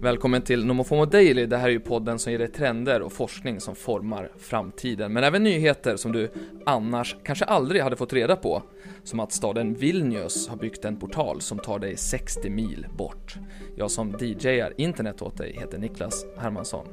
Välkommen 0.00 0.42
till 0.42 0.64
Nomofomo 0.64 1.04
Daily. 1.04 1.46
Det 1.46 1.56
här 1.56 1.68
är 1.68 1.72
ju 1.72 1.80
podden 1.80 2.18
som 2.18 2.32
ger 2.32 2.38
dig 2.38 2.48
trender 2.48 3.02
och 3.02 3.12
forskning 3.12 3.60
som 3.60 3.74
formar 3.74 4.30
framtiden. 4.38 5.12
Men 5.12 5.24
även 5.24 5.42
nyheter 5.42 5.96
som 5.96 6.12
du 6.12 6.30
annars 6.66 7.16
kanske 7.24 7.44
aldrig 7.44 7.82
hade 7.82 7.96
fått 7.96 8.12
reda 8.12 8.36
på. 8.36 8.62
Som 9.04 9.20
att 9.20 9.32
staden 9.32 9.74
Vilnius 9.74 10.48
har 10.48 10.56
byggt 10.56 10.84
en 10.84 10.96
portal 10.96 11.40
som 11.40 11.58
tar 11.58 11.78
dig 11.78 11.96
60 11.96 12.50
mil 12.50 12.86
bort. 12.96 13.36
Jag 13.76 13.90
som 13.90 14.16
DJar 14.20 14.72
internet 14.76 15.22
åt 15.22 15.36
dig 15.36 15.52
heter 15.60 15.78
Niklas 15.78 16.26
Hermansson. 16.36 16.86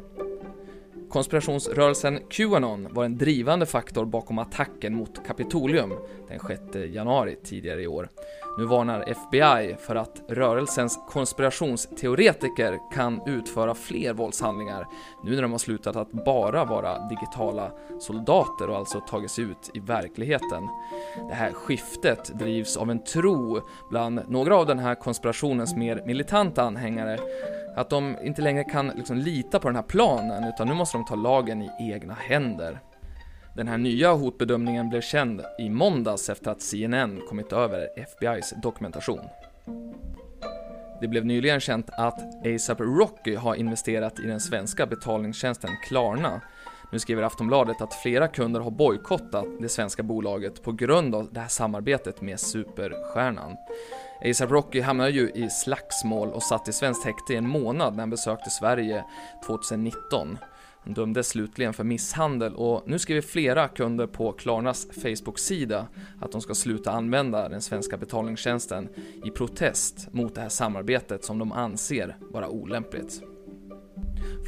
Konspirationsrörelsen 1.09 2.19
Qanon 2.29 2.87
var 2.91 3.05
en 3.05 3.17
drivande 3.17 3.65
faktor 3.65 4.05
bakom 4.05 4.39
attacken 4.39 4.95
mot 4.95 5.27
Kapitolium 5.27 5.93
den 6.27 6.39
6 6.39 6.93
januari 6.93 7.37
tidigare 7.43 7.81
i 7.81 7.87
år. 7.87 8.09
Nu 8.57 8.65
varnar 8.65 9.03
FBI 9.07 9.75
för 9.79 9.95
att 9.95 10.21
rörelsens 10.27 10.99
konspirationsteoretiker 11.07 12.79
kan 12.93 13.21
utföra 13.25 13.75
fler 13.75 14.13
våldshandlingar 14.13 14.87
nu 15.23 15.35
när 15.35 15.41
de 15.41 15.51
har 15.51 15.59
slutat 15.59 15.95
att 15.95 16.11
bara 16.11 16.65
vara 16.65 16.99
digitala 16.99 17.71
soldater 17.99 18.69
och 18.69 18.77
alltså 18.77 18.99
tagit 18.99 19.31
sig 19.31 19.43
ut 19.43 19.71
i 19.73 19.79
verkligheten. 19.79 20.67
Det 21.29 21.35
här 21.35 21.51
skiftet 21.51 22.39
drivs 22.39 22.77
av 22.77 22.91
en 22.91 23.03
tro 23.03 23.61
bland 23.89 24.21
några 24.27 24.55
av 24.57 24.65
den 24.65 24.79
här 24.79 24.95
konspirationens 24.95 25.75
mer 25.75 26.03
militanta 26.05 26.63
anhängare 26.63 27.19
att 27.75 27.89
de 27.89 28.17
inte 28.23 28.41
längre 28.41 28.63
kan 28.63 28.87
liksom 28.87 29.17
lita 29.17 29.59
på 29.59 29.67
den 29.67 29.75
här 29.75 29.83
planen 29.83 30.43
utan 30.43 30.67
nu 30.67 30.73
måste 30.73 30.97
de 30.97 31.05
ta 31.05 31.15
lagen 31.15 31.61
i 31.61 31.69
egna 31.79 32.13
händer. 32.13 32.79
Den 33.55 33.67
här 33.67 33.77
nya 33.77 34.13
hotbedömningen 34.13 34.89
blev 34.89 35.01
känd 35.01 35.41
i 35.59 35.69
måndags 35.69 36.29
efter 36.29 36.51
att 36.51 36.61
CNN 36.61 37.21
kommit 37.29 37.53
över 37.53 37.87
FBI's 37.97 38.61
dokumentation. 38.63 39.19
Det 41.01 41.07
blev 41.07 41.25
nyligen 41.25 41.59
känt 41.59 41.89
att 41.89 42.45
ASAP 42.45 42.79
Rocky 42.79 43.35
har 43.35 43.55
investerat 43.55 44.19
i 44.19 44.27
den 44.27 44.39
svenska 44.39 44.85
betalningstjänsten 44.85 45.69
Klarna. 45.87 46.41
Nu 46.91 46.99
skriver 46.99 47.23
Aftonbladet 47.23 47.81
att 47.81 47.93
flera 47.93 48.27
kunder 48.27 48.59
har 48.59 48.71
bojkottat 48.71 49.45
det 49.59 49.69
svenska 49.69 50.03
bolaget 50.03 50.63
på 50.63 50.71
grund 50.71 51.15
av 51.15 51.33
det 51.33 51.39
här 51.39 51.47
samarbetet 51.47 52.21
med 52.21 52.39
superstjärnan. 52.39 53.55
ASAP 54.29 54.51
Rocky 54.51 54.81
hamnade 54.81 55.09
ju 55.09 55.29
i 55.29 55.49
slagsmål 55.49 56.29
och 56.29 56.43
satt 56.43 56.67
i 56.67 56.73
svenskt 56.73 57.05
häkte 57.05 57.33
i 57.33 57.35
en 57.35 57.49
månad 57.49 57.93
när 57.93 57.99
han 57.99 58.09
besökte 58.09 58.49
Sverige 58.49 59.03
2019. 59.47 60.37
Dömdes 60.85 61.27
slutligen 61.27 61.73
för 61.73 61.83
misshandel 61.83 62.55
och 62.55 62.83
nu 62.85 62.99
skriver 62.99 63.21
flera 63.21 63.67
kunder 63.67 64.07
på 64.07 64.31
Klarnas 64.31 64.87
Facebook-sida 64.91 65.87
att 66.21 66.31
de 66.31 66.41
ska 66.41 66.53
sluta 66.53 66.91
använda 66.91 67.49
den 67.49 67.61
svenska 67.61 67.97
betalningstjänsten 67.97 68.89
i 69.25 69.31
protest 69.31 70.07
mot 70.11 70.35
det 70.35 70.41
här 70.41 70.49
samarbetet 70.49 71.23
som 71.23 71.39
de 71.39 71.51
anser 71.51 72.17
vara 72.31 72.49
olämpligt. 72.49 73.21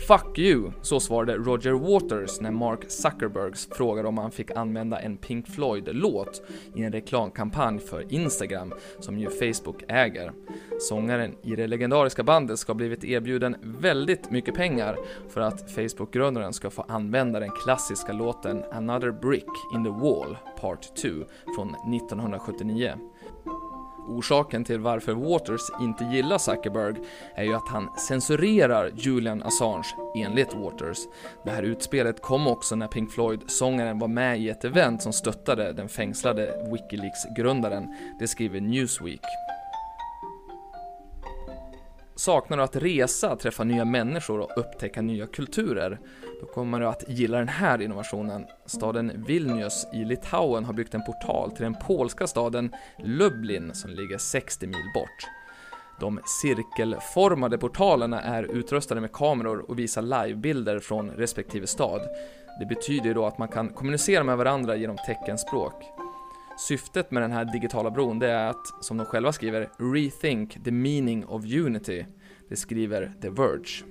Fuck 0.07 0.39
you, 0.39 0.71
så 0.81 0.99
svarade 0.99 1.37
Roger 1.37 1.71
Waters 1.71 2.41
när 2.41 2.51
Mark 2.51 2.79
Zuckerbergs 2.87 3.69
frågade 3.71 4.07
om 4.07 4.17
han 4.17 4.31
fick 4.31 4.51
använda 4.51 4.99
en 4.99 5.17
Pink 5.17 5.47
Floyd-låt 5.47 6.41
i 6.75 6.83
en 6.83 6.91
reklamkampanj 6.91 7.79
för 7.79 8.13
Instagram, 8.13 8.73
som 8.99 9.19
ju 9.19 9.29
Facebook 9.29 9.83
äger. 9.87 10.31
Sångaren 10.79 11.35
i 11.43 11.55
det 11.55 11.67
legendariska 11.67 12.23
bandet 12.23 12.59
ska 12.59 12.69
ha 12.69 12.77
blivit 12.77 13.03
erbjuden 13.03 13.55
väldigt 13.61 14.31
mycket 14.31 14.55
pengar 14.55 14.97
för 15.29 15.41
att 15.41 15.71
Facebook-grundaren 15.71 16.53
ska 16.53 16.69
få 16.69 16.81
använda 16.87 17.39
den 17.39 17.51
klassiska 17.51 18.13
låten 18.13 18.63
Another 18.71 19.11
Brick 19.11 19.73
in 19.75 19.83
the 19.83 19.89
Wall 19.89 20.37
Part 20.61 20.95
2 20.95 21.09
från 21.55 21.69
1979. 21.95 22.93
Orsaken 24.07 24.63
till 24.63 24.79
varför 24.79 25.13
Waters 25.13 25.61
inte 25.81 26.03
gillar 26.03 26.37
Zuckerberg 26.37 26.95
är 27.35 27.43
ju 27.43 27.53
att 27.53 27.69
han 27.69 27.89
censurerar 28.07 28.91
Julian 28.95 29.43
Assange, 29.43 29.95
enligt 30.15 30.53
Waters. 30.53 30.97
Det 31.43 31.51
här 31.51 31.63
utspelet 31.63 32.21
kom 32.21 32.47
också 32.47 32.75
när 32.75 32.87
Pink 32.87 33.11
Floyd-sångaren 33.11 33.99
var 33.99 34.07
med 34.07 34.39
i 34.39 34.49
ett 34.49 34.63
event 34.63 35.01
som 35.01 35.13
stöttade 35.13 35.73
den 35.73 35.89
fängslade 35.89 36.69
Wikileaks-grundaren, 36.71 37.95
det 38.19 38.27
skriver 38.27 38.61
Newsweek. 38.61 39.21
Saknar 42.17 42.57
du 42.57 42.63
att 42.63 42.75
resa, 42.75 43.35
träffa 43.35 43.63
nya 43.63 43.85
människor 43.85 44.39
och 44.39 44.51
upptäcka 44.57 45.01
nya 45.01 45.27
kulturer? 45.27 45.99
Då 46.41 46.47
kommer 46.47 46.79
du 46.79 46.87
att 46.87 47.03
gilla 47.07 47.37
den 47.37 47.47
här 47.47 47.81
innovationen. 47.81 48.45
Staden 48.65 49.23
Vilnius 49.27 49.87
i 49.93 50.05
Litauen 50.05 50.65
har 50.65 50.73
byggt 50.73 50.93
en 50.93 51.05
portal 51.05 51.51
till 51.51 51.63
den 51.63 51.75
polska 51.87 52.27
staden 52.27 52.75
Lublin 52.97 53.73
som 53.73 53.91
ligger 53.91 54.17
60 54.17 54.67
mil 54.67 54.91
bort. 54.93 55.27
De 55.99 56.19
cirkelformade 56.41 57.57
portalerna 57.57 58.21
är 58.21 58.43
utrustade 58.43 59.01
med 59.01 59.11
kameror 59.11 59.69
och 59.69 59.79
visar 59.79 60.01
livebilder 60.01 60.79
från 60.79 61.11
respektive 61.11 61.67
stad. 61.67 62.01
Det 62.59 62.65
betyder 62.65 63.13
då 63.13 63.25
att 63.25 63.37
man 63.37 63.47
kan 63.47 63.69
kommunicera 63.69 64.23
med 64.23 64.37
varandra 64.37 64.75
genom 64.75 64.97
teckenspråk. 64.97 65.96
Syftet 66.57 67.11
med 67.11 67.23
den 67.23 67.31
här 67.31 67.45
digitala 67.45 67.91
bron 67.91 68.19
det 68.19 68.27
är 68.27 68.49
att, 68.49 68.83
som 68.83 68.97
de 68.97 69.05
själva 69.05 69.31
skriver, 69.31 69.69
“rethink 69.77 70.63
the 70.63 70.71
meaning 70.71 71.25
of 71.25 71.45
unity”. 71.45 72.05
Det 72.49 72.55
skriver 72.55 73.13
The 73.21 73.29
Verge. 73.29 73.83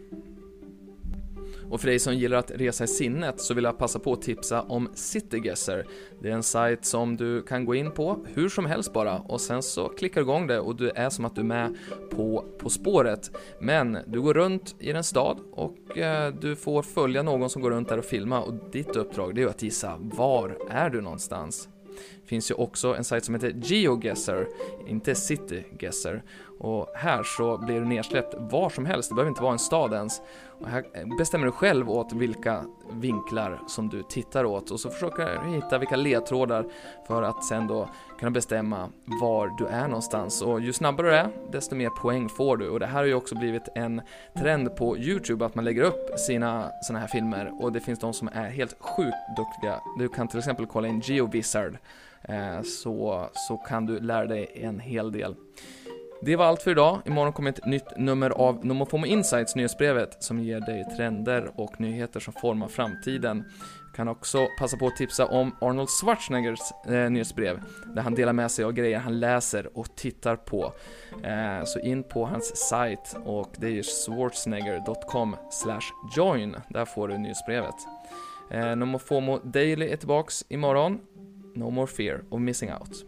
Och 1.71 1.81
för 1.81 1.89
dig 1.89 1.99
som 1.99 2.15
gillar 2.15 2.39
att 2.39 2.51
resa 2.51 2.85
i 2.85 2.87
sinnet 2.87 3.41
så 3.41 3.55
vill 3.55 3.65
jag 3.65 3.79
passa 3.79 3.99
på 3.99 4.13
att 4.13 4.23
tipsa 4.23 4.63
om 4.63 4.91
CityGuesser. 4.95 5.87
Det 6.21 6.29
är 6.29 6.33
en 6.33 6.43
sajt 6.43 6.85
som 6.85 7.17
du 7.17 7.43
kan 7.43 7.65
gå 7.65 7.75
in 7.75 7.91
på 7.91 8.27
hur 8.35 8.49
som 8.49 8.67
helst 8.67 8.93
bara 8.93 9.19
och 9.19 9.41
sen 9.41 9.63
så 9.63 9.89
klickar 9.89 10.21
du 10.21 10.25
igång 10.25 10.47
det 10.47 10.61
och 10.61 10.77
du 10.77 10.91
är 10.91 11.11
som 11.11 11.25
att 11.25 11.35
du 11.35 11.41
är 11.41 11.45
med 11.45 11.77
på 12.11 12.45
På 12.59 12.71
spåret. 12.71 13.31
Men 13.61 13.99
du 14.07 14.21
går 14.21 14.35
runt 14.35 14.75
i 14.79 14.91
en 14.91 15.05
stad 15.05 15.39
och 15.53 15.99
eh, 15.99 16.35
du 16.35 16.57
får 16.57 16.83
följa 16.83 17.23
någon 17.23 17.51
som 17.51 17.63
går 17.63 17.71
runt 17.71 17.89
där 17.89 17.99
och 17.99 18.05
filma 18.05 18.41
och 18.41 18.55
ditt 18.73 18.97
uppdrag 18.97 19.35
det 19.35 19.43
är 19.43 19.47
att 19.47 19.63
gissa 19.63 19.97
var 19.99 20.57
är 20.71 20.91
du 20.91 21.01
någonstans? 21.01 21.69
Finns 22.27 22.51
ju 22.51 22.55
också 22.55 22.97
en 22.97 23.05
sajt 23.05 23.25
som 23.25 23.35
heter 23.35 23.55
GeoGuessr, 23.63 24.47
inte 24.87 25.15
CityGuessr. 25.15 26.23
Och 26.59 26.89
här 26.95 27.23
så 27.23 27.59
blir 27.59 27.81
du 27.81 27.87
nedsläppt 27.87 28.35
var 28.39 28.71
som 28.71 28.87
helst, 28.87 29.09
det 29.09 29.15
behöver 29.15 29.29
inte 29.29 29.43
vara 29.43 29.53
en 29.53 29.59
stad 29.59 29.93
ens. 29.93 30.21
Och 30.61 30.69
här 30.69 30.85
eh, 30.95 31.17
bestämmer 31.19 31.47
du 31.47 31.53
själv 31.53 31.91
åt 31.91 32.13
vilka 32.13 32.65
vinklar 32.91 33.61
som 33.67 33.89
du 33.89 34.03
tittar 34.03 34.45
åt 34.45 34.71
och 34.71 34.81
så 34.81 34.91
försöker 34.91 35.41
du 35.45 35.51
hitta 35.51 35.79
vilka 35.79 35.97
ledtrådar 35.97 36.67
för 37.07 37.23
att 37.23 37.45
sen 37.45 37.67
då 37.67 37.89
kunna 38.19 38.31
bestämma 38.31 38.89
var 39.21 39.59
du 39.59 39.67
är 39.67 39.89
någonstans. 39.89 40.43
Och 40.43 40.61
ju 40.61 40.73
snabbare 40.73 41.07
du 41.07 41.15
är, 41.15 41.29
desto 41.53 41.75
mer 41.75 41.91
poäng 41.91 42.29
får 42.29 42.57
du. 42.57 42.69
Och 42.69 42.81
det 42.81 42.87
här 42.87 42.95
har 42.95 43.05
ju 43.05 43.15
också 43.15 43.35
blivit 43.35 43.69
en 43.75 44.03
trend 44.39 44.77
på 44.77 44.99
Youtube 44.99 45.47
att 45.47 45.55
man 45.55 45.65
lägger 45.65 45.83
upp 45.83 46.19
sina 46.19 46.71
sådana 46.83 47.01
här 47.01 47.09
filmer 47.09 47.63
och 47.63 47.73
det 47.73 47.81
finns 47.81 47.99
de 47.99 48.13
som 48.13 48.29
är 48.33 48.51
helt 48.51 48.77
sjukt 48.81 49.17
duktiga. 49.37 49.81
Du 49.99 50.09
kan 50.09 50.29
till 50.29 50.39
exempel 50.39 50.67
kolla 50.67 50.89
in 50.89 51.01
GeoVizard 51.01 51.79
Eh, 52.29 52.63
så, 52.63 53.29
så 53.35 53.57
kan 53.57 53.87
du 53.87 54.01
lära 54.01 54.27
dig 54.27 54.51
en 54.55 54.81
hel 54.81 55.13
del. 55.13 55.35
Det 56.23 56.37
var 56.37 56.45
allt 56.45 56.63
för 56.63 56.71
idag. 56.71 57.01
Imorgon 57.05 57.33
kommer 57.33 57.51
ett 57.51 57.67
nytt 57.67 57.97
nummer 57.97 58.31
av 58.31 58.67
Nomofomo 58.67 59.07
Insights 59.07 59.57
nyhetsbrevet 59.57 60.23
som 60.23 60.41
ger 60.41 60.61
dig 60.61 60.85
trender 60.97 61.51
och 61.55 61.81
nyheter 61.81 62.21
som 62.21 62.33
formar 62.33 62.69
framtiden. 62.69 63.45
Jag 63.87 63.97
kan 63.97 64.09
också 64.09 64.47
passa 64.59 64.77
på 64.77 64.87
att 64.87 64.97
tipsa 64.97 65.27
om 65.27 65.57
Arnold 65.61 65.89
Schwarzeneggers 65.89 66.61
eh, 66.87 67.11
nyhetsbrev 67.11 67.63
där 67.95 68.03
han 68.03 68.15
delar 68.15 68.33
med 68.33 68.51
sig 68.51 68.65
av 68.65 68.73
grejer 68.73 68.99
han 68.99 69.21
läser 69.21 69.79
och 69.79 69.97
tittar 69.97 70.37
på. 70.37 70.73
Eh, 71.25 71.65
så 71.65 71.81
in 71.81 72.03
på 72.03 72.27
hans 72.27 72.69
sajt 72.69 73.17
och 73.25 73.53
det 73.59 73.79
är 73.79 73.83
schwarzenegger.com 73.83 75.37
join. 76.17 76.57
Där 76.69 76.85
får 76.85 77.09
du 77.09 77.19
nyhetsbrevet. 77.19 77.75
Eh, 78.51 78.77
Nomofomo 78.77 79.39
Daily 79.39 79.89
är 79.89 79.97
tillbaks 79.97 80.45
imorgon. 80.49 81.01
No 81.57 81.71
more 81.71 81.87
fear 81.87 82.25
of 82.31 82.41
missing 82.41 82.69
out. 82.69 83.03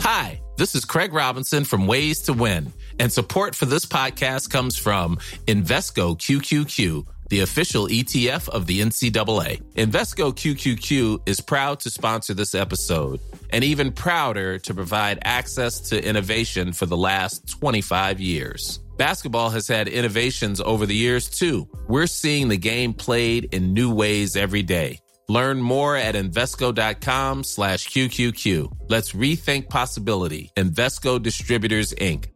Hi. 0.00 0.40
This 0.60 0.74
is 0.74 0.84
Craig 0.84 1.14
Robinson 1.14 1.64
from 1.64 1.86
Ways 1.86 2.20
to 2.22 2.34
Win, 2.34 2.70
and 2.98 3.10
support 3.10 3.54
for 3.54 3.64
this 3.64 3.86
podcast 3.86 4.50
comes 4.50 4.76
from 4.76 5.16
Invesco 5.46 6.18
QQQ, 6.18 7.06
the 7.30 7.40
official 7.40 7.86
ETF 7.86 8.50
of 8.50 8.66
the 8.66 8.82
NCAA. 8.82 9.62
Invesco 9.76 10.34
QQQ 10.34 11.26
is 11.26 11.40
proud 11.40 11.80
to 11.80 11.88
sponsor 11.88 12.34
this 12.34 12.54
episode 12.54 13.20
and 13.48 13.64
even 13.64 13.90
prouder 13.90 14.58
to 14.58 14.74
provide 14.74 15.18
access 15.22 15.80
to 15.88 16.06
innovation 16.06 16.74
for 16.74 16.84
the 16.84 16.96
last 16.96 17.48
25 17.48 18.20
years. 18.20 18.80
Basketball 19.00 19.48
has 19.48 19.66
had 19.66 19.88
innovations 19.88 20.60
over 20.60 20.84
the 20.84 20.94
years 20.94 21.30
too. 21.30 21.66
We're 21.88 22.06
seeing 22.06 22.48
the 22.48 22.58
game 22.58 22.92
played 22.92 23.54
in 23.54 23.72
new 23.72 23.94
ways 23.94 24.36
every 24.36 24.62
day. 24.62 24.98
Learn 25.26 25.62
more 25.62 25.96
at 25.96 26.16
Invesco.com 26.16 27.44
slash 27.44 27.88
QQQ. 27.88 28.70
Let's 28.90 29.12
rethink 29.12 29.70
possibility. 29.70 30.52
Invesco 30.54 31.22
Distributors, 31.22 31.94
Inc. 31.94 32.26